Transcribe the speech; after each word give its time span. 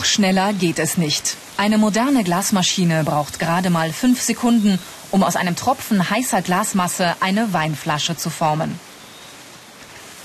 Noch 0.00 0.06
schneller 0.06 0.54
geht 0.54 0.78
es 0.78 0.96
nicht. 0.96 1.36
Eine 1.58 1.76
moderne 1.76 2.24
Glasmaschine 2.24 3.04
braucht 3.04 3.38
gerade 3.38 3.68
mal 3.68 3.92
fünf 3.92 4.22
Sekunden, 4.22 4.78
um 5.10 5.22
aus 5.22 5.36
einem 5.36 5.56
Tropfen 5.56 6.08
heißer 6.08 6.40
Glasmasse 6.40 7.16
eine 7.20 7.52
Weinflasche 7.52 8.16
zu 8.16 8.30
formen. 8.30 8.80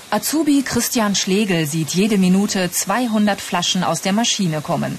Azubi 0.08 0.62
Christian 0.62 1.14
Schlegel 1.14 1.66
sieht 1.66 1.90
jede 1.90 2.16
Minute 2.16 2.70
200 2.72 3.38
Flaschen 3.38 3.84
aus 3.84 4.00
der 4.00 4.14
Maschine 4.14 4.62
kommen. 4.62 4.98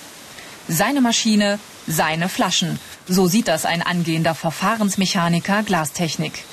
Seine 0.68 1.02
Maschine, 1.02 1.58
seine 1.88 2.30
Flaschen. 2.30 2.80
So 3.08 3.28
sieht 3.28 3.48
das 3.48 3.66
ein 3.66 3.82
angehender 3.82 4.36
Verfahrensmechaniker 4.36 5.64
Glastechnik. 5.64 6.44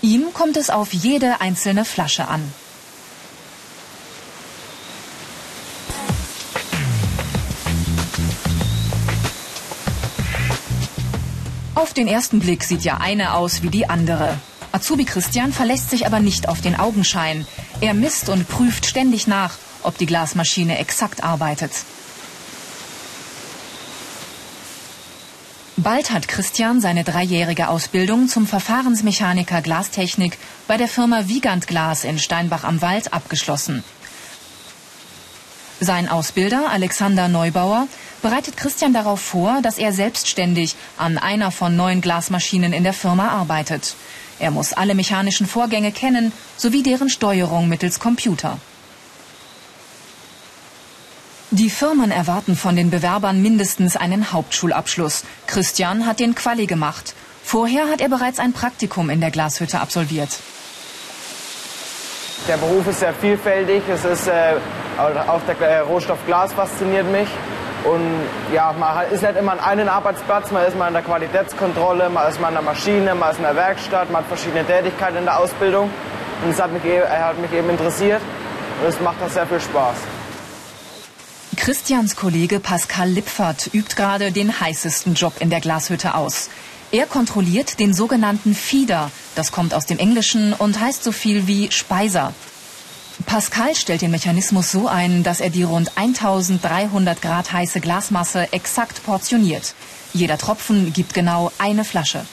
Ihm 0.00 0.32
kommt 0.32 0.56
es 0.56 0.70
auf 0.70 0.94
jede 0.94 1.42
einzelne 1.42 1.84
Flasche 1.84 2.26
an. 2.26 2.40
Auf 11.80 11.94
den 11.94 12.08
ersten 12.08 12.40
Blick 12.40 12.62
sieht 12.62 12.82
ja 12.82 12.98
eine 12.98 13.32
aus 13.32 13.62
wie 13.62 13.70
die 13.70 13.88
andere. 13.88 14.38
Azubi 14.70 15.06
Christian 15.06 15.50
verlässt 15.50 15.88
sich 15.88 16.04
aber 16.04 16.20
nicht 16.20 16.46
auf 16.46 16.60
den 16.60 16.78
Augenschein. 16.78 17.46
Er 17.80 17.94
misst 17.94 18.28
und 18.28 18.46
prüft 18.46 18.84
ständig 18.84 19.26
nach, 19.26 19.56
ob 19.82 19.96
die 19.96 20.04
Glasmaschine 20.04 20.76
exakt 20.76 21.24
arbeitet. 21.24 21.72
Bald 25.78 26.10
hat 26.10 26.28
Christian 26.28 26.82
seine 26.82 27.02
dreijährige 27.02 27.68
Ausbildung 27.68 28.28
zum 28.28 28.46
Verfahrensmechaniker 28.46 29.62
Glastechnik 29.62 30.36
bei 30.68 30.76
der 30.76 30.86
Firma 30.86 31.28
Wiegand 31.28 31.66
Glas 31.66 32.04
in 32.04 32.18
Steinbach 32.18 32.64
am 32.64 32.82
Wald 32.82 33.14
abgeschlossen. 33.14 33.82
Sein 35.80 36.10
Ausbilder 36.10 36.68
Alexander 36.68 37.28
Neubauer 37.28 37.86
bereitet 38.20 38.56
Christian 38.56 38.92
darauf 38.92 39.20
vor, 39.20 39.60
dass 39.62 39.78
er 39.78 39.92
selbstständig 39.92 40.76
an 40.96 41.18
einer 41.18 41.50
von 41.50 41.76
neun 41.76 42.00
Glasmaschinen 42.00 42.72
in 42.72 42.84
der 42.84 42.92
Firma 42.92 43.28
arbeitet. 43.28 43.94
Er 44.38 44.50
muss 44.50 44.72
alle 44.72 44.94
mechanischen 44.94 45.46
Vorgänge 45.46 45.92
kennen, 45.92 46.32
sowie 46.56 46.82
deren 46.82 47.10
Steuerung 47.10 47.68
mittels 47.68 48.00
Computer. 48.00 48.58
Die 51.52 51.68
Firmen 51.68 52.10
erwarten 52.10 52.56
von 52.56 52.76
den 52.76 52.90
Bewerbern 52.90 53.42
mindestens 53.42 53.96
einen 53.96 54.32
Hauptschulabschluss. 54.32 55.24
Christian 55.46 56.06
hat 56.06 56.20
den 56.20 56.34
Quali 56.34 56.66
gemacht. 56.66 57.14
Vorher 57.42 57.88
hat 57.90 58.00
er 58.00 58.08
bereits 58.08 58.38
ein 58.38 58.52
Praktikum 58.52 59.10
in 59.10 59.20
der 59.20 59.32
Glashütte 59.32 59.80
absolviert. 59.80 60.38
Der 62.46 62.56
Beruf 62.56 62.86
ist 62.86 63.00
sehr 63.00 63.12
vielfältig. 63.14 63.82
Es 63.92 64.04
ist, 64.04 64.28
äh, 64.28 64.54
auch 64.96 65.40
der 65.60 65.82
Rohstoff 65.82 66.24
Glas 66.26 66.52
fasziniert 66.52 67.10
mich. 67.10 67.28
Und 67.84 68.28
ja, 68.52 68.74
man 68.78 69.10
ist 69.10 69.22
nicht 69.22 69.36
immer 69.36 69.52
an 69.52 69.60
einem 69.60 69.88
Arbeitsplatz, 69.88 70.50
man 70.50 70.66
ist 70.66 70.76
mal 70.76 70.88
in 70.88 70.94
der 70.94 71.02
Qualitätskontrolle, 71.02 72.10
man 72.10 72.28
ist 72.28 72.40
mal 72.40 72.48
in 72.48 72.54
der 72.54 72.62
Maschine, 72.62 73.14
man 73.14 73.30
ist 73.30 73.38
in 73.38 73.44
der 73.44 73.56
Werkstatt, 73.56 74.10
man 74.10 74.22
hat 74.22 74.28
verschiedene 74.28 74.64
Tätigkeiten 74.64 75.16
in 75.16 75.24
der 75.24 75.38
Ausbildung. 75.38 75.90
Und 76.44 76.50
es 76.50 76.60
hat 76.60 76.72
mich, 76.72 76.84
e-, 76.84 77.06
hat 77.06 77.38
mich 77.38 77.52
eben 77.52 77.70
interessiert 77.70 78.20
und 78.82 78.88
es 78.88 79.00
macht 79.00 79.16
auch 79.22 79.30
sehr 79.30 79.46
viel 79.46 79.60
Spaß. 79.60 79.96
Christians 81.56 82.16
Kollege 82.16 82.60
Pascal 82.60 83.08
Lipfert 83.08 83.70
übt 83.74 83.94
gerade 83.94 84.32
den 84.32 84.60
heißesten 84.60 85.14
Job 85.14 85.34
in 85.40 85.50
der 85.50 85.60
Glashütte 85.60 86.14
aus. 86.14 86.48
Er 86.92 87.06
kontrolliert 87.06 87.78
den 87.78 87.94
sogenannten 87.94 88.54
Feeder. 88.54 89.10
Das 89.36 89.52
kommt 89.52 89.74
aus 89.74 89.86
dem 89.86 89.98
Englischen 89.98 90.52
und 90.54 90.80
heißt 90.80 91.04
so 91.04 91.12
viel 91.12 91.46
wie 91.46 91.70
Speiser. 91.70 92.32
Pascal 93.26 93.74
stellt 93.74 94.02
den 94.02 94.10
Mechanismus 94.10 94.72
so 94.72 94.88
ein, 94.88 95.22
dass 95.22 95.40
er 95.40 95.50
die 95.50 95.62
rund 95.62 95.96
1300 95.96 97.20
Grad 97.20 97.52
heiße 97.52 97.80
Glasmasse 97.80 98.52
exakt 98.52 99.04
portioniert. 99.04 99.74
Jeder 100.12 100.38
Tropfen 100.38 100.92
gibt 100.92 101.14
genau 101.14 101.52
eine 101.58 101.84
Flasche. 101.84 102.24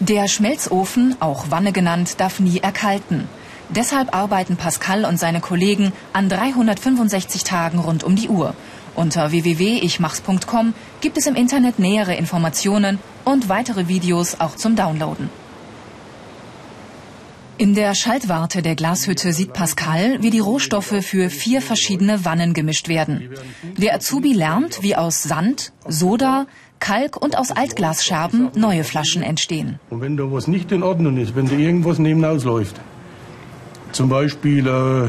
Der 0.00 0.28
Schmelzofen, 0.28 1.16
auch 1.20 1.46
Wanne 1.50 1.72
genannt, 1.72 2.14
darf 2.18 2.40
nie 2.40 2.58
erkalten. 2.58 3.28
Deshalb 3.68 4.14
arbeiten 4.14 4.56
Pascal 4.56 5.04
und 5.04 5.18
seine 5.18 5.40
Kollegen 5.40 5.92
an 6.12 6.28
365 6.28 7.44
Tagen 7.44 7.78
rund 7.78 8.04
um 8.04 8.16
die 8.16 8.28
Uhr. 8.28 8.54
Unter 8.94 9.30
www.ichmachs.com 9.30 10.74
gibt 11.00 11.18
es 11.18 11.26
im 11.26 11.34
Internet 11.34 11.78
nähere 11.78 12.14
Informationen 12.14 12.98
und 13.24 13.48
weitere 13.48 13.86
Videos 13.86 14.40
auch 14.40 14.56
zum 14.56 14.74
Downloaden. 14.74 15.30
In 17.58 17.74
der 17.74 17.94
Schaltwarte 17.94 18.62
der 18.62 18.76
Glashütte 18.76 19.32
sieht 19.32 19.52
Pascal, 19.52 20.22
wie 20.22 20.30
die 20.30 20.38
Rohstoffe 20.38 20.94
für 21.02 21.28
vier 21.28 21.60
verschiedene 21.60 22.24
Wannen 22.24 22.54
gemischt 22.54 22.88
werden. 22.88 23.30
Der 23.76 23.96
Azubi 23.96 24.32
lernt, 24.32 24.80
wie 24.82 24.94
aus 24.94 25.24
Sand, 25.24 25.72
Soda, 25.88 26.46
Kalk 26.78 27.20
und 27.20 27.36
aus 27.36 27.50
Altglasscherben 27.50 28.50
neue 28.54 28.84
Flaschen 28.84 29.22
entstehen. 29.24 29.80
Und 29.90 30.00
wenn 30.00 30.16
da 30.16 30.30
was 30.30 30.46
nicht 30.46 30.70
in 30.70 30.84
Ordnung 30.84 31.16
ist, 31.16 31.34
wenn 31.34 31.48
da 31.48 31.56
irgendwas 31.56 31.98
nebenaus 31.98 32.44
läuft, 32.44 32.76
zum 33.90 34.08
Beispiel 34.08 34.64
äh, 34.64 35.08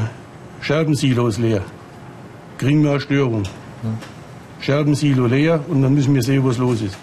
Scherbensilos 0.60 1.38
leer, 1.38 1.62
kriegen 2.58 2.82
wir 2.82 2.90
eine 2.90 3.00
Störung. 3.00 3.44
Scherbensilo 4.60 5.26
leer 5.26 5.64
und 5.68 5.82
dann 5.82 5.94
müssen 5.94 6.14
wir 6.14 6.22
sehen, 6.22 6.44
was 6.44 6.58
los 6.58 6.82
ist. 6.82 6.98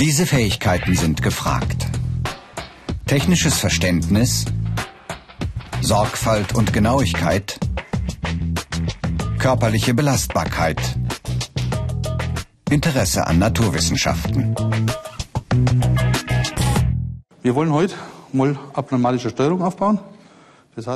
Diese 0.00 0.26
Fähigkeiten 0.26 0.94
sind 0.94 1.22
gefragt. 1.22 1.88
Technisches 3.06 3.58
Verständnis, 3.58 4.44
Sorgfalt 5.80 6.54
und 6.54 6.72
Genauigkeit, 6.72 7.58
körperliche 9.40 9.94
Belastbarkeit, 9.94 10.80
Interesse 12.70 13.26
an 13.26 13.40
Naturwissenschaften. 13.40 14.54
Wir 17.42 17.56
wollen 17.56 17.72
heute 17.72 17.96
mal 18.32 18.56
abnormalische 18.74 19.30
Steuerung 19.30 19.62
aufbauen. 19.62 19.98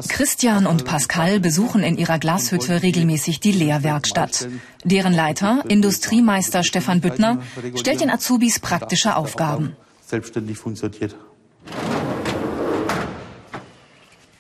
Christian 0.08 0.66
und 0.66 0.84
Pascal 0.84 1.40
besuchen 1.40 1.82
in 1.82 1.98
ihrer 1.98 2.18
Glashütte 2.18 2.82
regelmäßig 2.82 3.40
die 3.40 3.52
Lehrwerkstatt. 3.52 4.48
Deren 4.84 5.12
Leiter, 5.12 5.64
Industriemeister 5.68 6.62
Stefan 6.62 7.00
Büttner, 7.00 7.38
stellt 7.76 8.00
den 8.00 8.10
Azubis 8.10 8.60
praktische 8.60 9.16
Aufgaben. 9.16 9.76
Selbstständig 10.06 10.58
funktioniert. 10.58 11.16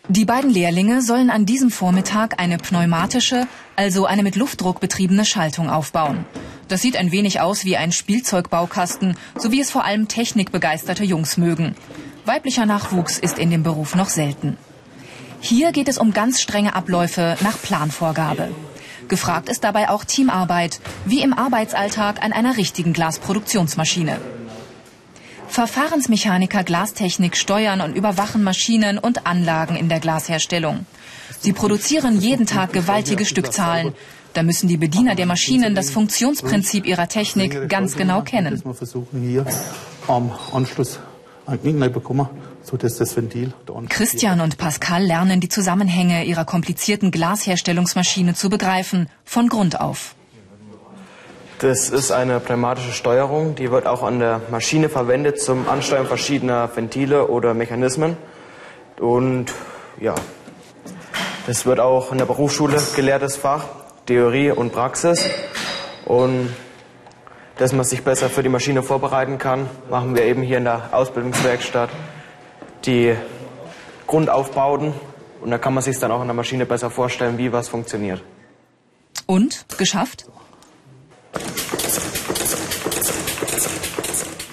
Die 0.08 0.24
beiden 0.24 0.50
Lehrlinge 0.50 1.00
sollen 1.00 1.30
an 1.30 1.46
diesem 1.46 1.70
Vormittag 1.70 2.38
eine 2.38 2.58
pneumatische, 2.58 3.46
also 3.76 4.04
eine 4.04 4.22
mit 4.22 4.36
Luftdruck 4.36 4.80
betriebene 4.80 5.24
Schaltung 5.24 5.70
aufbauen. 5.70 6.26
Das 6.68 6.82
sieht 6.82 6.96
ein 6.96 7.12
wenig 7.12 7.40
aus 7.40 7.64
wie 7.64 7.76
ein 7.76 7.92
Spielzeugbaukasten, 7.92 9.16
so 9.38 9.52
wie 9.52 9.60
es 9.60 9.70
vor 9.70 9.84
allem 9.84 10.08
technikbegeisterte 10.08 11.04
Jungs 11.04 11.36
mögen. 11.36 11.74
Weiblicher 12.26 12.66
Nachwuchs 12.66 13.18
ist 13.18 13.38
in 13.38 13.50
dem 13.50 13.62
Beruf 13.62 13.94
noch 13.94 14.08
selten. 14.08 14.56
Hier 15.44 15.72
geht 15.72 15.88
es 15.88 15.98
um 15.98 16.12
ganz 16.12 16.40
strenge 16.40 16.76
Abläufe 16.76 17.36
nach 17.40 17.60
Planvorgabe. 17.60 18.54
Gefragt 19.08 19.48
ist 19.48 19.64
dabei 19.64 19.90
auch 19.90 20.04
Teamarbeit, 20.04 20.78
wie 21.04 21.20
im 21.20 21.32
Arbeitsalltag 21.32 22.22
an 22.22 22.32
einer 22.32 22.56
richtigen 22.56 22.92
Glasproduktionsmaschine. 22.92 24.20
Verfahrensmechaniker 25.48 26.62
Glastechnik 26.62 27.36
steuern 27.36 27.80
und 27.80 27.96
überwachen 27.96 28.44
Maschinen 28.44 28.98
und 28.98 29.26
Anlagen 29.26 29.74
in 29.74 29.88
der 29.88 29.98
Glasherstellung. 29.98 30.86
Sie 31.40 31.52
produzieren 31.52 32.20
jeden 32.20 32.46
Tag 32.46 32.72
gewaltige 32.72 33.26
Stückzahlen. 33.26 33.94
Da 34.34 34.44
müssen 34.44 34.68
die 34.68 34.76
Bediener 34.76 35.16
der 35.16 35.26
Maschinen 35.26 35.74
das 35.74 35.90
Funktionsprinzip 35.90 36.86
ihrer 36.86 37.08
Technik 37.08 37.68
ganz 37.68 37.96
genau 37.96 38.22
kennen. 38.22 38.62
Wir 38.64 38.74
versuchen 38.74 39.20
hier 39.20 39.44
am 40.06 40.30
Anschluss 40.52 41.00
einen 41.46 41.60
Knick 41.60 41.92
bekommen 41.92 42.28
so 42.62 42.76
dass 42.76 42.96
das 42.96 43.16
Ventil 43.16 43.52
Christian 43.88 44.40
und 44.40 44.58
Pascal 44.58 45.02
lernen 45.04 45.40
die 45.40 45.48
Zusammenhänge 45.48 46.24
ihrer 46.24 46.44
komplizierten 46.44 47.10
Glasherstellungsmaschine 47.10 48.34
zu 48.34 48.48
begreifen, 48.48 49.08
von 49.24 49.48
Grund 49.48 49.80
auf. 49.80 50.14
Das 51.58 51.90
ist 51.90 52.10
eine 52.10 52.40
pneumatische 52.40 52.92
Steuerung, 52.92 53.54
die 53.54 53.70
wird 53.70 53.86
auch 53.86 54.02
an 54.02 54.18
der 54.18 54.40
Maschine 54.50 54.88
verwendet 54.88 55.40
zum 55.40 55.68
Ansteuern 55.68 56.06
verschiedener 56.06 56.68
Ventile 56.74 57.28
oder 57.28 57.54
Mechanismen. 57.54 58.16
Und 58.98 59.52
ja, 60.00 60.14
das 61.46 61.64
wird 61.64 61.78
auch 61.78 62.10
in 62.10 62.18
der 62.18 62.24
Berufsschule 62.24 62.80
gelehrtes 62.96 63.36
Fach, 63.36 63.66
Theorie 64.06 64.50
und 64.50 64.72
Praxis. 64.72 65.24
Und 66.04 66.48
dass 67.58 67.72
man 67.72 67.84
sich 67.84 68.02
besser 68.02 68.28
für 68.28 68.42
die 68.42 68.48
Maschine 68.48 68.82
vorbereiten 68.82 69.38
kann, 69.38 69.68
machen 69.88 70.16
wir 70.16 70.24
eben 70.24 70.42
hier 70.42 70.58
in 70.58 70.64
der 70.64 70.88
Ausbildungswerkstatt 70.90 71.90
die 72.86 73.14
Grundaufbauten 74.06 74.92
und 75.40 75.50
da 75.50 75.58
kann 75.58 75.74
man 75.74 75.82
sich 75.82 75.98
dann 75.98 76.10
auch 76.12 76.20
an 76.20 76.28
der 76.28 76.34
Maschine 76.34 76.66
besser 76.66 76.90
vorstellen, 76.90 77.38
wie 77.38 77.52
was 77.52 77.68
funktioniert. 77.68 78.22
Und 79.26 79.66
geschafft? 79.78 80.26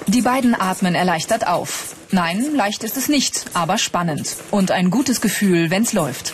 Die 0.08 0.22
beiden 0.22 0.60
atmen 0.60 0.96
erleichtert 0.96 1.48
auf. 1.48 1.96
Nein, 2.12 2.56
leicht 2.56 2.84
ist 2.84 2.98
es 2.98 3.10
nicht, 3.10 3.46
aber 3.54 3.78
spannend. 3.78 4.36
Und 4.50 4.72
ein 4.72 4.90
gutes 4.90 5.22
Gefühl, 5.22 5.70
wenn's 5.70 5.94
läuft. 5.94 6.34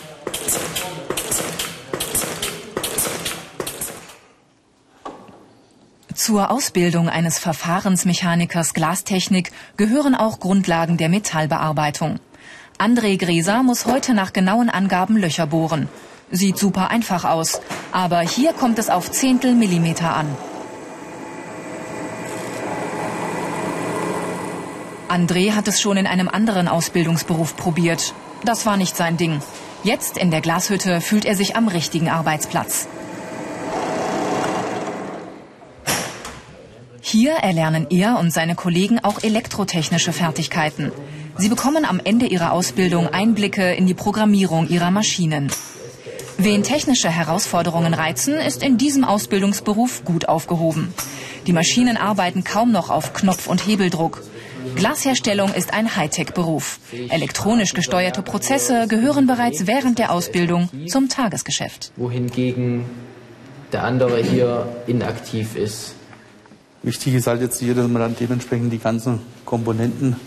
Zur 6.25 6.49
Ausbildung 6.49 7.07
eines 7.07 7.37
Verfahrensmechanikers 7.37 8.73
Glastechnik 8.73 9.51
gehören 9.77 10.15
auch 10.15 10.39
Grundlagen 10.39 10.97
der 10.97 11.07
Metallbearbeitung. 11.07 12.19
André 12.79 13.19
Gräser 13.19 13.61
muss 13.61 13.85
heute 13.85 14.15
nach 14.15 14.33
genauen 14.33 14.71
Angaben 14.71 15.17
Löcher 15.17 15.45
bohren. 15.45 15.87
Sieht 16.31 16.57
super 16.57 16.89
einfach 16.89 17.25
aus, 17.25 17.61
aber 17.91 18.21
hier 18.21 18.53
kommt 18.53 18.79
es 18.79 18.89
auf 18.89 19.11
Zehntel 19.11 19.53
Millimeter 19.53 20.15
an. 20.15 20.25
André 25.07 25.51
hat 25.51 25.67
es 25.67 25.79
schon 25.79 25.95
in 25.95 26.07
einem 26.07 26.27
anderen 26.27 26.67
Ausbildungsberuf 26.67 27.55
probiert. 27.55 28.15
Das 28.43 28.65
war 28.65 28.77
nicht 28.77 28.97
sein 28.97 29.17
Ding. 29.17 29.43
Jetzt 29.83 30.17
in 30.17 30.31
der 30.31 30.41
Glashütte 30.41 31.01
fühlt 31.01 31.25
er 31.25 31.35
sich 31.35 31.55
am 31.55 31.67
richtigen 31.67 32.09
Arbeitsplatz. 32.09 32.87
Hier 37.15 37.35
erlernen 37.35 37.87
er 37.91 38.19
und 38.19 38.33
seine 38.33 38.55
Kollegen 38.55 38.99
auch 38.99 39.23
elektrotechnische 39.23 40.11
Fertigkeiten. 40.11 40.91
Sie 41.37 41.47
bekommen 41.47 41.85
am 41.85 42.01
Ende 42.03 42.25
ihrer 42.25 42.51
Ausbildung 42.51 43.07
Einblicke 43.07 43.71
in 43.71 43.87
die 43.87 43.93
Programmierung 43.93 44.67
ihrer 44.67 44.91
Maschinen. 44.91 45.49
Wen 46.37 46.63
technische 46.63 47.09
Herausforderungen 47.09 47.93
reizen, 47.93 48.33
ist 48.33 48.61
in 48.61 48.77
diesem 48.77 49.05
Ausbildungsberuf 49.05 50.03
gut 50.03 50.27
aufgehoben. 50.27 50.93
Die 51.47 51.53
Maschinen 51.53 51.95
arbeiten 51.95 52.43
kaum 52.43 52.73
noch 52.73 52.89
auf 52.89 53.13
Knopf- 53.13 53.47
und 53.47 53.65
Hebeldruck. 53.65 54.21
Glasherstellung 54.75 55.53
ist 55.53 55.73
ein 55.73 55.95
Hightech-Beruf. 55.95 56.79
Elektronisch 57.07 57.73
gesteuerte 57.73 58.23
Prozesse 58.23 58.89
gehören 58.89 59.25
bereits 59.25 59.67
während 59.67 59.99
der 59.99 60.11
Ausbildung 60.11 60.67
zum 60.87 61.07
Tagesgeschäft. 61.07 61.93
Wohingegen 61.95 62.83
der 63.71 63.85
andere 63.85 64.21
hier 64.21 64.67
inaktiv 64.85 65.55
ist. 65.55 65.95
Wichtig 66.85 67.15
ist 67.15 67.25
halt 67.25 67.41
jetzt 67.41 67.59
hier, 67.59 67.73
dass 67.73 67.87
man 67.87 67.99
dann 67.99 68.15
dementsprechend 68.15 68.71
die 68.71 68.77
ganzen 68.77 69.19
Komponenten 69.43 70.17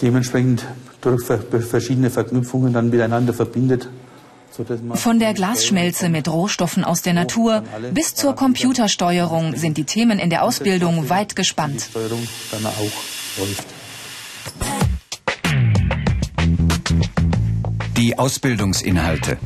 dementsprechend 0.00 0.64
durch 1.02 1.66
verschiedene 1.66 2.08
Verknüpfungen 2.08 2.72
dann 2.72 2.88
miteinander 2.88 3.34
verbindet. 3.34 3.90
Von 4.94 5.18
der 5.18 5.34
Glasschmelze 5.34 6.08
mit 6.08 6.28
Rohstoffen 6.28 6.82
aus 6.82 7.02
der 7.02 7.12
Natur 7.12 7.62
bis 7.92 8.14
zur 8.14 8.34
Computersteuerung 8.34 9.54
sind 9.54 9.76
die 9.76 9.84
Themen 9.84 10.18
in 10.18 10.30
der 10.30 10.44
Ausbildung 10.44 11.10
weit 11.10 11.36
gespannt. 11.36 11.90
Die 17.98 18.18
Ausbildungsinhalte. 18.18 19.36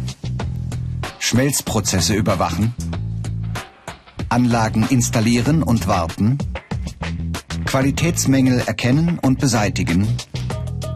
Schmelzprozesse 1.18 2.14
überwachen, 2.14 2.72
Anlagen 4.32 4.86
installieren 4.88 5.62
und 5.62 5.86
warten, 5.88 6.38
Qualitätsmängel 7.66 8.62
erkennen 8.64 9.18
und 9.18 9.38
beseitigen, 9.38 10.08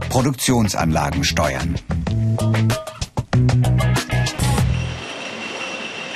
Produktionsanlagen 0.09 1.23
steuern. 1.23 1.75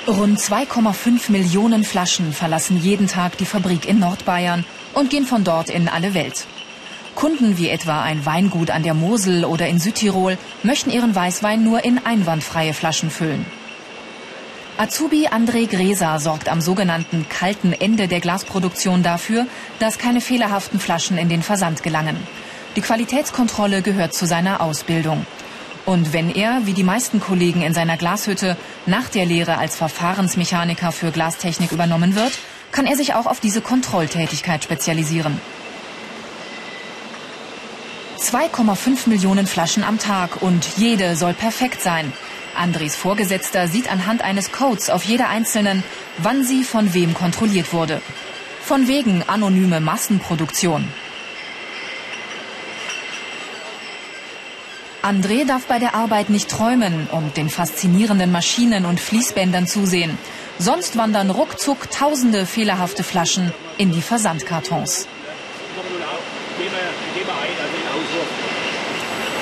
Rund 0.08 0.38
2,5 0.38 1.30
Millionen 1.30 1.84
Flaschen 1.84 2.32
verlassen 2.32 2.80
jeden 2.80 3.06
Tag 3.06 3.36
die 3.36 3.44
Fabrik 3.44 3.86
in 3.86 3.98
Nordbayern 3.98 4.64
und 4.94 5.10
gehen 5.10 5.26
von 5.26 5.44
dort 5.44 5.68
in 5.68 5.90
alle 5.90 6.14
Welt. 6.14 6.46
Kunden 7.16 7.58
wie 7.58 7.68
etwa 7.68 8.00
ein 8.02 8.24
Weingut 8.24 8.70
an 8.70 8.82
der 8.82 8.94
Mosel 8.94 9.44
oder 9.44 9.68
in 9.68 9.78
Südtirol 9.78 10.38
möchten 10.62 10.88
ihren 10.88 11.14
Weißwein 11.14 11.62
nur 11.62 11.84
in 11.84 11.98
einwandfreie 12.02 12.72
Flaschen 12.72 13.10
füllen. 13.10 13.44
Azubi 14.80 15.28
André 15.28 15.66
Gräser 15.66 16.18
sorgt 16.20 16.48
am 16.48 16.62
sogenannten 16.62 17.28
kalten 17.28 17.74
Ende 17.74 18.08
der 18.08 18.20
Glasproduktion 18.20 19.02
dafür, 19.02 19.46
dass 19.78 19.98
keine 19.98 20.22
fehlerhaften 20.22 20.80
Flaschen 20.80 21.18
in 21.18 21.28
den 21.28 21.42
Versand 21.42 21.82
gelangen. 21.82 22.16
Die 22.76 22.80
Qualitätskontrolle 22.80 23.82
gehört 23.82 24.14
zu 24.14 24.24
seiner 24.24 24.62
Ausbildung. 24.62 25.26
Und 25.84 26.14
wenn 26.14 26.34
er, 26.34 26.62
wie 26.64 26.72
die 26.72 26.82
meisten 26.82 27.20
Kollegen 27.20 27.60
in 27.60 27.74
seiner 27.74 27.98
Glashütte, 27.98 28.56
nach 28.86 29.10
der 29.10 29.26
Lehre 29.26 29.58
als 29.58 29.76
Verfahrensmechaniker 29.76 30.92
für 30.92 31.10
Glastechnik 31.10 31.72
übernommen 31.72 32.14
wird, 32.14 32.32
kann 32.72 32.86
er 32.86 32.96
sich 32.96 33.12
auch 33.12 33.26
auf 33.26 33.38
diese 33.38 33.60
Kontrolltätigkeit 33.60 34.64
spezialisieren. 34.64 35.38
2,5 38.18 39.10
Millionen 39.10 39.46
Flaschen 39.46 39.84
am 39.84 39.98
Tag 39.98 40.40
und 40.40 40.66
jede 40.78 41.16
soll 41.16 41.34
perfekt 41.34 41.82
sein. 41.82 42.14
Andres 42.54 42.96
Vorgesetzter 42.96 43.68
sieht 43.68 43.90
anhand 43.90 44.22
eines 44.22 44.52
Codes 44.52 44.90
auf 44.90 45.04
jeder 45.04 45.28
einzelnen, 45.28 45.82
wann 46.18 46.44
sie 46.44 46.64
von 46.64 46.94
wem 46.94 47.14
kontrolliert 47.14 47.72
wurde. 47.72 48.00
Von 48.62 48.88
wegen 48.88 49.22
anonyme 49.26 49.80
Massenproduktion. 49.80 50.84
André 55.02 55.46
darf 55.46 55.64
bei 55.64 55.78
der 55.78 55.94
Arbeit 55.94 56.28
nicht 56.28 56.50
träumen 56.50 57.08
und 57.10 57.38
den 57.38 57.48
faszinierenden 57.48 58.30
Maschinen 58.30 58.84
und 58.84 59.00
Fließbändern 59.00 59.66
zusehen. 59.66 60.18
Sonst 60.58 60.98
wandern 60.98 61.30
ruckzuck 61.30 61.90
tausende 61.90 62.44
fehlerhafte 62.44 63.02
Flaschen 63.02 63.50
in 63.78 63.92
die 63.92 64.02
Versandkartons. 64.02 65.08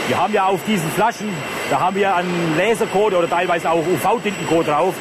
Wir 0.09 0.17
haben 0.17 0.33
ja 0.33 0.47
auf 0.47 0.61
diesen 0.67 0.91
Flaschen, 0.93 1.29
da 1.69 1.81
haben 1.81 1.95
wir 1.95 2.15
einen 2.15 2.57
Lasercode 2.57 3.13
oder 3.13 3.29
teilweise 3.29 3.71
auch 3.71 3.85
UV-Tintencode 3.87 4.69
drauf. 4.69 4.95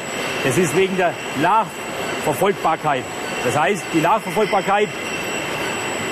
Das 0.44 0.58
ist 0.58 0.76
wegen 0.76 0.98
der 0.98 1.14
Nachverfolgbarkeit. 1.40 3.04
Das 3.42 3.58
heißt, 3.58 3.84
die 3.94 4.02
Nachverfolgbarkeit 4.02 4.90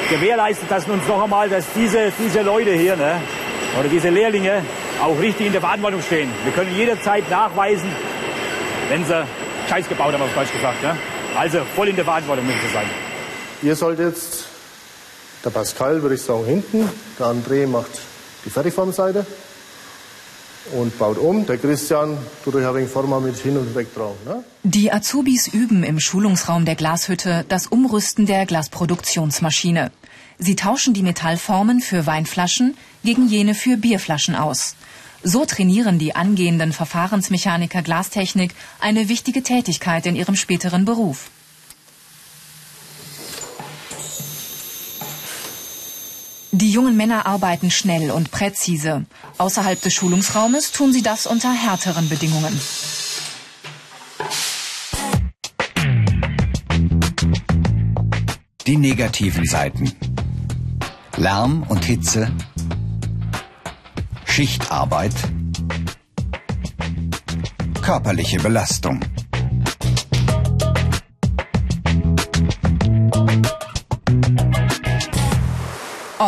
gewährleistet 0.09 0.71
das 0.71 0.89
uns 0.89 1.07
noch 1.07 1.23
einmal, 1.23 1.51
dass 1.51 1.67
diese, 1.75 2.11
diese 2.19 2.41
Leute 2.41 2.73
hier 2.73 2.97
ne, 2.97 3.21
oder 3.79 3.91
diese 3.91 4.09
Lehrlinge 4.09 4.63
auch 5.03 5.21
richtig 5.21 5.49
in 5.49 5.53
der 5.53 5.61
Verantwortung 5.61 6.01
stehen. 6.01 6.31
Wir 6.45 6.53
können 6.53 6.75
jederzeit 6.75 7.29
nachweisen, 7.29 7.91
wenn 8.88 9.05
sie 9.05 9.26
Scheiß 9.69 9.91
gebaut 9.91 10.15
haben, 10.15 10.23
auf 10.23 10.35
Deutsch 10.35 10.53
gesagt. 10.53 10.83
Ne? 10.83 10.97
Also 11.37 11.59
voll 11.75 11.88
in 11.88 11.97
der 11.97 12.07
Verantwortung 12.07 12.47
müssen 12.47 12.61
sie 12.67 12.73
sein. 12.73 12.87
Ihr 13.61 13.76
sollt 13.76 13.99
jetzt, 13.99 14.47
der 15.45 15.50
Pascal 15.50 16.00
würde 16.00 16.15
ich 16.15 16.23
sagen 16.23 16.47
hinten, 16.47 16.88
der 17.19 17.26
André 17.26 17.67
macht 17.67 18.06
die 18.47 18.50
Fertigformseite 18.50 19.26
und 20.73 20.99
baut 20.99 21.19
um. 21.19 21.45
Der 21.47 21.59
Christian 21.59 22.17
tut 22.43 22.55
euch 22.55 22.67
ein 22.67 22.75
wenig 22.75 22.91
Forma 22.91 23.21
mit 23.21 23.37
hin 23.37 23.57
und 23.57 23.75
weg 23.75 23.95
drauf. 23.95 24.17
Ne? 24.25 24.43
Die 24.62 24.93
Azubis 24.93 25.49
üben 25.49 25.83
im 25.83 26.00
Schulungsraum 26.00 26.65
der 26.65 26.76
Glashütte 26.76 27.45
das 27.49 27.67
Umrüsten 27.67 28.26
der 28.26 28.47
Glasproduktionsmaschine. 28.47 29.91
Sie 30.38 30.57
tauschen 30.57 30.95
die 30.95 31.03
Metallformen 31.03 31.81
für 31.81 32.07
Weinflaschen 32.07 32.76
gegen 33.05 33.29
jene 33.29 33.55
für 33.55 33.76
Bierflaschen 33.76 34.35
aus. 34.35 34.75
So 35.23 35.45
trainieren 35.45 35.99
die 35.99 36.15
angehenden 36.15 36.73
Verfahrensmechaniker 36.73 37.83
Glastechnik 37.83 38.55
eine 38.81 39.09
wichtige 39.09 39.43
Tätigkeit 39.43 40.07
in 40.07 40.15
ihrem 40.15 40.37
späteren 40.37 40.85
Beruf. 40.85 41.31
Die 46.57 46.71
jungen 46.71 46.97
Männer 46.97 47.27
arbeiten 47.27 47.71
schnell 47.71 48.11
und 48.11 48.31
präzise. 48.31 49.05
Außerhalb 49.37 49.79
des 49.83 49.93
Schulungsraumes 49.93 50.73
tun 50.73 50.91
sie 50.91 51.03
das 51.03 51.27
unter 51.27 51.53
härteren 51.53 52.09
Bedingungen. 52.09 52.59
Die 58.67 58.79
negativen 58.79 59.45
Seiten. 59.45 59.93
Lärm 61.19 61.63
und 61.69 61.85
Hitze. 61.85 62.33
Schichtarbeit. 64.25 65.13
Körperliche 67.83 68.39
Belastung. 68.39 69.01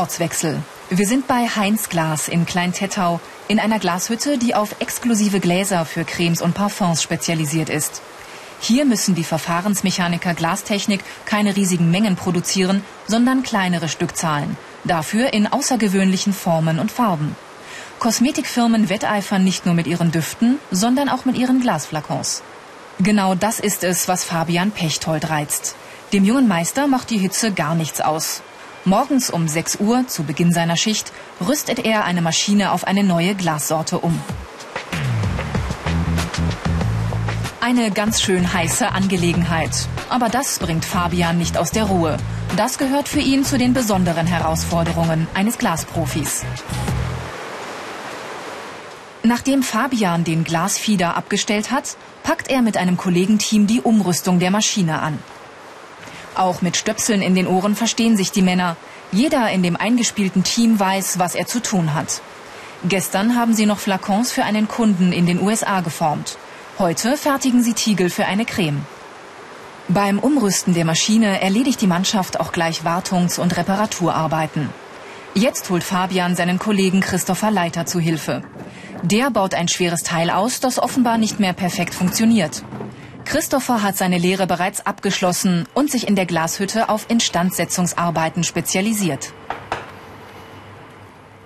Ortswechsel. 0.09 0.63
Wir 0.89 1.07
sind 1.07 1.27
bei 1.27 1.47
Heinz 1.47 1.91
Glas 1.91 2.29
in 2.29 2.47
Klein-Tettau 2.47 3.21
in 3.47 3.61
einer 3.61 3.79
Glashütte, 3.79 4.39
die 4.39 4.55
auf 4.55 4.77
exklusive 4.81 5.39
Gläser 5.39 5.85
für 5.85 6.07
Cremes 6.07 6.41
und 6.41 6.55
Parfums 6.55 7.03
spezialisiert 7.03 7.69
ist. 7.69 8.01
Hier 8.59 8.87
müssen 8.87 9.15
die 9.15 9.23
Verfahrensmechaniker 9.23 10.33
Glastechnik 10.33 11.05
keine 11.27 11.57
riesigen 11.57 11.91
Mengen 11.91 12.17
produzieren, 12.17 12.83
sondern 13.07 13.43
kleinere 13.43 13.91
Stückzahlen. 13.91 14.57
Dafür 14.85 15.35
in 15.35 15.47
außergewöhnlichen 15.47 16.33
Formen 16.33 16.79
und 16.79 16.91
Farben. 16.91 17.37
Kosmetikfirmen 17.99 18.89
wetteifern 18.89 19.45
nicht 19.45 19.67
nur 19.67 19.75
mit 19.75 19.87
ihren 19.87 20.11
Düften, 20.11 20.59
sondern 20.71 21.11
auch 21.11 21.27
mit 21.27 21.37
ihren 21.37 21.61
Glasflakons. 21.61 22.43
Genau 22.99 23.35
das 23.35 23.61
ist 23.61 23.85
es, 23.85 24.09
was 24.09 24.25
Fabian 24.25 24.71
Pechtold 24.71 25.29
reizt. 25.29 25.77
Dem 26.15 26.25
jungen 26.25 26.49
Meister 26.49 26.87
macht 26.87 27.11
die 27.11 27.19
Hitze 27.19 27.53
gar 27.53 27.75
nichts 27.75 28.01
aus. 28.01 28.41
Morgens 28.89 29.29
um 29.29 29.47
6 29.47 29.81
Uhr, 29.81 30.07
zu 30.07 30.25
Beginn 30.25 30.51
seiner 30.51 30.79
Schicht, 30.79 31.13
rüstet 31.47 31.79
er 31.79 32.07
eine 32.07 32.23
Maschine 32.23 32.73
auf 32.73 32.85
eine 32.85 33.05
neue 33.05 33.35
Glassorte 33.35 33.99
um. 33.99 34.19
Eine 37.61 37.91
ganz 37.91 38.23
schön 38.23 38.51
heiße 38.51 38.91
Angelegenheit. 38.91 39.87
Aber 40.09 40.31
das 40.31 40.59
bringt 40.59 40.87
Fabian 40.87 41.37
nicht 41.37 41.59
aus 41.59 41.71
der 41.71 41.85
Ruhe. 41.85 42.17
Das 42.57 42.79
gehört 42.79 43.09
für 43.09 43.21
ihn 43.21 43.45
zu 43.45 43.59
den 43.59 43.75
besonderen 43.75 44.27
Herausforderungen 44.27 45.29
eines 45.35 45.59
Glasprofis. 45.59 46.47
Nachdem 49.23 49.63
Fabian 49.63 50.25
den 50.25 50.45
Glasfieder 50.45 51.15
abgestellt 51.15 51.71
hat, 51.71 51.99
packt 52.23 52.49
er 52.49 52.63
mit 52.63 52.79
einem 52.79 52.97
Kollegenteam 52.97 53.67
die 53.67 53.83
Umrüstung 53.83 54.39
der 54.39 54.51
Maschine 54.51 55.03
an. 55.03 55.19
Auch 56.39 56.63
mit 56.63 56.77
Stöpseln 56.77 57.21
in 57.21 57.35
den 57.35 57.49
Ohren 57.49 57.75
verstehen 57.75 58.17
sich 58.17 58.31
die 58.31 58.43
Männer. 58.43 58.77
Jeder 59.11 59.51
in 59.51 59.65
dem 59.65 59.75
eingespielten 59.75 60.45
Team 60.45 60.79
weiß, 60.79 61.19
was 61.19 61.35
er 61.35 61.49
zu 61.49 61.61
tun 61.61 61.95
hat. 61.95 62.23
Gestern 62.85 63.35
haben 63.35 63.55
sie 63.55 63.67
noch 63.67 63.81
Flakons 63.81 64.31
für 64.31 64.45
einen 64.45 64.69
Kunden 64.69 65.11
in 65.11 65.27
den 65.27 65.43
USA 65.43 65.81
geformt. 65.81 66.39
Heute 66.79 67.17
fertigen 67.17 67.65
sie 67.65 67.73
Tiegel 67.73 68.09
für 68.09 68.27
eine 68.27 68.45
Creme. 68.45 68.87
Beim 69.89 70.21
Umrüsten 70.21 70.75
der 70.75 70.85
Maschine 70.85 71.41
erledigt 71.41 71.81
die 71.81 71.89
Mannschaft 71.89 72.39
auch 72.39 72.53
gleich 72.53 72.85
Wartungs- 72.85 73.41
und 73.41 73.57
Reparaturarbeiten. 73.57 74.69
Jetzt 75.35 75.69
holt 75.71 75.83
Fabian 75.83 76.37
seinen 76.37 76.61
Kollegen 76.61 77.01
Christopher 77.01 77.51
Leiter 77.51 77.85
zu 77.85 77.99
Hilfe. 77.99 78.43
Der 79.03 79.31
baut 79.31 79.55
ein 79.55 79.67
schweres 79.67 80.05
Teil 80.05 80.31
aus, 80.31 80.61
das 80.61 80.79
offenbar 80.79 81.19
nicht 81.19 81.41
mehr 81.41 81.53
perfekt 81.53 81.97
funktioniert. 81.97 82.63
Christopher 83.29 83.83
hat 83.83 83.95
seine 83.99 84.17
Lehre 84.17 84.47
bereits 84.47 84.87
abgeschlossen 84.87 85.67
und 85.75 85.91
sich 85.91 86.09
in 86.09 86.17
der 86.17 86.25
Glashütte 86.25 86.89
auf 86.89 87.05
Instandsetzungsarbeiten 87.11 88.43
spezialisiert. 88.43 89.35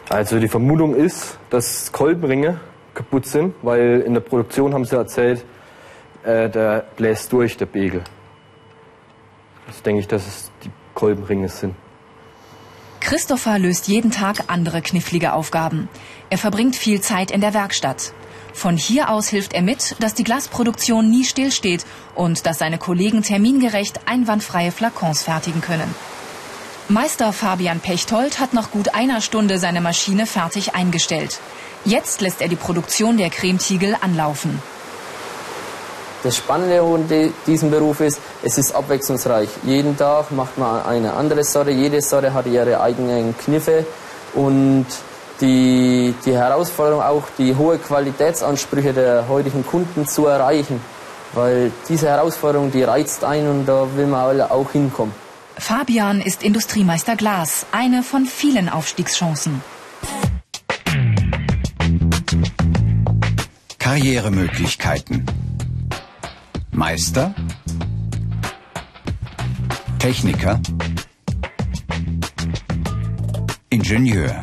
Also 0.08 0.38
die 0.38 0.46
Vermutung 0.46 0.94
ist, 0.94 1.38
dass 1.50 1.90
Kolbenringe 1.90 2.60
kaputt 2.94 3.26
sind, 3.26 3.56
weil 3.62 4.00
in 4.06 4.14
der 4.14 4.20
Produktion 4.20 4.74
haben 4.74 4.84
sie 4.84 4.94
erzählt, 4.94 5.44
äh, 6.22 6.48
der 6.48 6.84
bläst 6.96 7.32
durch, 7.32 7.56
der 7.56 7.66
Begel. 7.66 8.04
Das 9.66 9.82
denke 9.82 10.02
ich, 10.02 10.06
dass 10.06 10.24
es 10.24 10.52
die 10.62 10.70
Kolbenringe 10.94 11.48
sind. 11.48 11.74
Christopher 13.00 13.58
löst 13.58 13.88
jeden 13.88 14.12
Tag 14.12 14.44
andere 14.46 14.82
knifflige 14.82 15.32
Aufgaben. 15.32 15.88
Er 16.30 16.38
verbringt 16.38 16.76
viel 16.76 17.00
Zeit 17.00 17.32
in 17.32 17.40
der 17.40 17.54
Werkstatt. 17.54 18.12
Von 18.52 18.76
hier 18.76 19.10
aus 19.10 19.28
hilft 19.28 19.54
er 19.54 19.62
mit, 19.62 19.96
dass 20.00 20.14
die 20.14 20.24
Glasproduktion 20.24 21.08
nie 21.08 21.24
stillsteht 21.24 21.84
und 22.14 22.46
dass 22.46 22.58
seine 22.58 22.78
Kollegen 22.78 23.22
termingerecht 23.22 24.00
einwandfreie 24.06 24.72
Flakons 24.72 25.22
fertigen 25.22 25.60
können. 25.60 25.94
Meister 26.88 27.32
Fabian 27.32 27.80
Pechtold 27.80 28.38
hat 28.38 28.52
nach 28.52 28.70
gut 28.70 28.94
einer 28.94 29.20
Stunde 29.20 29.58
seine 29.58 29.80
Maschine 29.80 30.26
fertig 30.26 30.74
eingestellt. 30.74 31.38
Jetzt 31.84 32.20
lässt 32.20 32.42
er 32.42 32.48
die 32.48 32.56
Produktion 32.56 33.16
der 33.16 33.30
Cremetiegel 33.30 33.96
anlaufen. 34.00 34.60
Das 36.22 36.36
Spannende 36.36 36.80
an 36.82 37.32
diesem 37.46 37.70
Beruf 37.70 38.00
ist, 38.00 38.20
es 38.42 38.56
ist 38.56 38.72
abwechslungsreich. 38.72 39.48
Jeden 39.64 39.96
Tag 39.96 40.30
macht 40.30 40.56
man 40.56 40.84
eine 40.84 41.14
andere 41.14 41.42
Sorte. 41.42 41.72
Jede 41.72 42.00
Sorte 42.00 42.32
hat 42.32 42.46
ihre 42.46 42.80
eigenen 42.80 43.36
Kniffe 43.36 43.84
und 44.34 44.86
die, 45.42 46.14
die 46.24 46.32
Herausforderung 46.32 47.02
auch, 47.02 47.24
die 47.36 47.54
hohe 47.54 47.76
Qualitätsansprüche 47.78 48.92
der 48.94 49.28
heutigen 49.28 49.66
Kunden 49.66 50.06
zu 50.06 50.26
erreichen. 50.26 50.80
Weil 51.34 51.72
diese 51.88 52.08
Herausforderung, 52.08 52.70
die 52.70 52.82
reizt 52.82 53.24
ein 53.24 53.46
und 53.48 53.66
da 53.66 53.86
will 53.96 54.06
man 54.06 54.20
alle 54.20 54.50
auch 54.50 54.70
hinkommen. 54.70 55.14
Fabian 55.58 56.20
ist 56.20 56.42
Industriemeister 56.42 57.16
Glas, 57.16 57.66
eine 57.72 58.02
von 58.02 58.24
vielen 58.24 58.68
Aufstiegschancen. 58.68 59.62
Karrieremöglichkeiten. 63.78 65.26
Meister, 66.70 67.34
Techniker, 69.98 70.58
Ingenieur. 73.68 74.40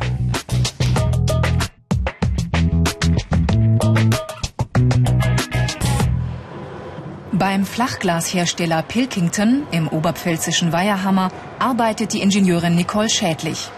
Beim 7.50 7.66
Flachglashersteller 7.66 8.80
Pilkington 8.82 9.66
im 9.72 9.88
oberpfälzischen 9.88 10.70
Weiherhammer 10.70 11.32
arbeitet 11.58 12.12
die 12.12 12.20
Ingenieurin 12.20 12.76
Nicole 12.76 13.10
Schädlich. 13.10 13.70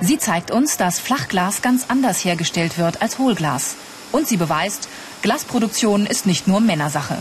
Sie 0.00 0.18
zeigt 0.18 0.50
uns, 0.50 0.78
dass 0.78 0.98
Flachglas 0.98 1.62
ganz 1.62 1.84
anders 1.86 2.24
hergestellt 2.24 2.76
wird 2.76 3.02
als 3.02 3.20
Hohlglas. 3.20 3.76
Und 4.10 4.26
sie 4.26 4.36
beweist, 4.36 4.88
Glasproduktion 5.22 6.06
ist 6.06 6.26
nicht 6.26 6.48
nur 6.48 6.58
Männersache. 6.58 7.18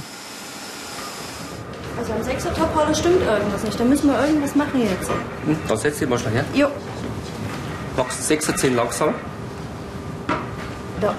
Also 1.99 2.13
am 2.13 2.21
6er 2.21 2.55
Top 2.55 2.95
stimmt 2.95 3.21
irgendwas 3.21 3.63
nicht. 3.63 3.79
Da 3.79 3.83
müssen 3.83 4.09
wir 4.09 4.19
irgendwas 4.19 4.55
machen 4.55 4.81
jetzt. 4.81 5.11
Hm, 5.45 5.59
da 5.67 5.77
setzt 5.77 6.01
ihr 6.01 6.07
mal 6.07 6.17
schnell 6.17 6.33
her. 6.33 6.45
Jo. 6.55 6.69
Machst 7.95 8.27
6 8.27 8.55
10 8.55 8.75
langsam. 8.75 9.13
Da. 11.01 11.13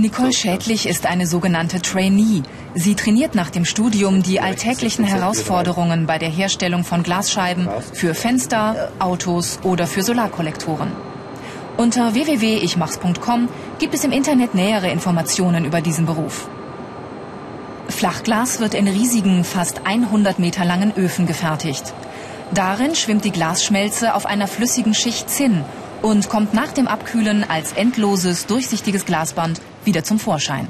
Nicole 0.00 0.32
Schädlich 0.32 0.86
ist 0.88 1.04
eine 1.04 1.26
sogenannte 1.26 1.82
Trainee. 1.82 2.42
Sie 2.74 2.94
trainiert 2.94 3.34
nach 3.34 3.50
dem 3.50 3.64
Studium 3.64 4.22
die 4.22 4.40
alltäglichen 4.40 5.04
Herausforderungen 5.04 6.06
bei 6.06 6.16
der 6.16 6.30
Herstellung 6.30 6.84
von 6.84 7.02
Glasscheiben 7.02 7.68
für 7.92 8.14
Fenster, 8.14 8.90
Autos 8.98 9.60
oder 9.62 9.86
für 9.86 10.02
Solarkollektoren. 10.02 10.92
Unter 11.76 12.14
www.ichmachs.com 12.14 13.48
gibt 13.78 13.94
es 13.94 14.04
im 14.04 14.12
Internet 14.12 14.54
nähere 14.54 14.90
Informationen 14.90 15.64
über 15.66 15.80
diesen 15.82 16.06
Beruf. 16.06 16.48
Flachglas 17.88 18.60
wird 18.60 18.74
in 18.74 18.88
riesigen, 18.88 19.44
fast 19.44 19.86
100 19.86 20.38
Meter 20.38 20.64
langen 20.64 20.96
Öfen 20.96 21.26
gefertigt. 21.26 21.92
Darin 22.52 22.94
schwimmt 22.94 23.24
die 23.24 23.32
Glasschmelze 23.32 24.14
auf 24.14 24.24
einer 24.24 24.46
flüssigen 24.46 24.94
Schicht 24.94 25.28
Zinn 25.28 25.64
und 26.02 26.28
kommt 26.28 26.54
nach 26.54 26.72
dem 26.72 26.88
Abkühlen 26.88 27.48
als 27.48 27.72
endloses, 27.72 28.46
durchsichtiges 28.46 29.04
Glasband 29.04 29.60
wieder 29.84 30.04
zum 30.04 30.18
Vorschein. 30.18 30.68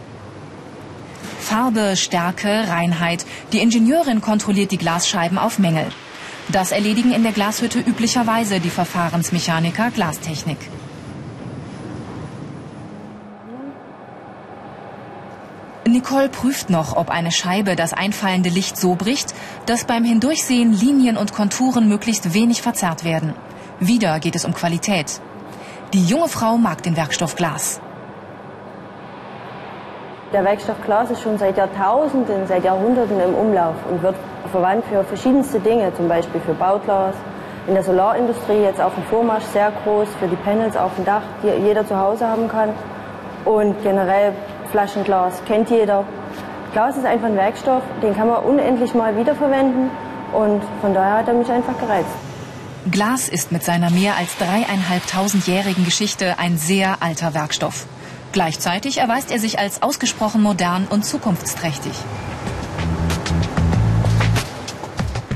Farbe, 1.40 1.96
Stärke, 1.96 2.68
Reinheit. 2.68 3.26
Die 3.52 3.58
Ingenieurin 3.58 4.20
kontrolliert 4.20 4.70
die 4.70 4.78
Glasscheiben 4.78 5.38
auf 5.38 5.58
Mängel. 5.58 5.86
Das 6.52 6.72
erledigen 6.72 7.12
in 7.12 7.22
der 7.22 7.32
Glashütte 7.32 7.80
üblicherweise 7.80 8.60
die 8.60 8.70
Verfahrensmechaniker 8.70 9.90
Glastechnik. 9.90 10.58
Nicole 15.86 16.28
prüft 16.28 16.70
noch, 16.70 16.96
ob 16.96 17.10
eine 17.10 17.32
Scheibe 17.32 17.74
das 17.74 17.92
einfallende 17.92 18.48
Licht 18.48 18.76
so 18.76 18.94
bricht, 18.94 19.34
dass 19.66 19.84
beim 19.84 20.04
Hindurchsehen 20.04 20.72
Linien 20.72 21.16
und 21.16 21.32
Konturen 21.32 21.88
möglichst 21.88 22.32
wenig 22.32 22.62
verzerrt 22.62 23.02
werden. 23.02 23.34
Wieder 23.82 24.20
geht 24.20 24.36
es 24.36 24.44
um 24.44 24.52
Qualität. 24.52 25.22
Die 25.94 26.04
junge 26.04 26.28
Frau 26.28 26.58
mag 26.58 26.82
den 26.82 26.98
Werkstoff 26.98 27.34
Glas. 27.34 27.80
Der 30.34 30.44
Werkstoff 30.44 30.76
Glas 30.84 31.10
ist 31.10 31.22
schon 31.22 31.38
seit 31.38 31.56
Jahrtausenden, 31.56 32.46
seit 32.46 32.62
Jahrhunderten 32.62 33.18
im 33.18 33.34
Umlauf 33.34 33.74
und 33.90 34.02
wird 34.02 34.16
verwandt 34.52 34.84
für 34.84 35.02
verschiedenste 35.02 35.60
Dinge, 35.60 35.94
zum 35.94 36.08
Beispiel 36.08 36.42
für 36.42 36.52
Bauglas, 36.52 37.14
in 37.68 37.72
der 37.72 37.82
Solarindustrie 37.82 38.60
jetzt 38.60 38.82
auf 38.82 38.94
dem 38.94 39.04
Vormarsch 39.04 39.44
sehr 39.44 39.72
groß, 39.82 40.08
für 40.20 40.28
die 40.28 40.36
Panels 40.36 40.76
auf 40.76 40.94
dem 40.96 41.06
Dach, 41.06 41.22
die 41.42 41.48
jeder 41.66 41.86
zu 41.86 41.98
Hause 41.98 42.28
haben 42.28 42.48
kann. 42.48 42.74
Und 43.46 43.82
generell 43.82 44.34
Flaschenglas 44.70 45.42
kennt 45.46 45.70
jeder. 45.70 46.04
Glas 46.74 46.98
ist 46.98 47.06
einfach 47.06 47.28
ein 47.28 47.36
Werkstoff, 47.36 47.82
den 48.02 48.14
kann 48.14 48.28
man 48.28 48.44
unendlich 48.44 48.92
mal 48.92 49.16
wiederverwenden 49.16 49.88
und 50.34 50.60
von 50.82 50.92
daher 50.92 51.16
hat 51.16 51.28
er 51.28 51.34
mich 51.34 51.50
einfach 51.50 51.78
gereizt. 51.80 52.29
Glas 52.88 53.28
ist 53.28 53.52
mit 53.52 53.62
seiner 53.62 53.90
mehr 53.90 54.16
als 54.16 54.36
dreieinhalbtausendjährigen 54.38 55.84
Geschichte 55.84 56.38
ein 56.38 56.56
sehr 56.56 57.02
alter 57.02 57.34
Werkstoff. 57.34 57.86
Gleichzeitig 58.32 58.98
erweist 58.98 59.30
er 59.30 59.38
sich 59.38 59.58
als 59.58 59.82
ausgesprochen 59.82 60.40
modern 60.40 60.86
und 60.86 61.04
zukunftsträchtig. 61.04 61.92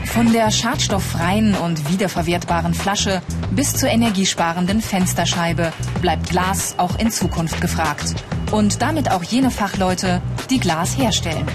Von 0.07 0.33
der 0.33 0.51
schadstofffreien 0.51 1.55
und 1.57 1.91
wiederverwertbaren 1.91 2.73
Flasche 2.73 3.21
bis 3.51 3.75
zur 3.75 3.91
energiesparenden 3.91 4.81
Fensterscheibe 4.81 5.73
bleibt 6.01 6.31
Glas 6.31 6.75
auch 6.79 6.99
in 6.99 7.11
Zukunft 7.11 7.61
gefragt. 7.61 8.15
Und 8.53 8.81
damit 8.81 9.11
auch 9.11 9.25
jene 9.25 9.51
Fachleute, 9.51 10.23
die 10.51 10.61
Glas 10.61 10.97
herstellen. 10.97 11.47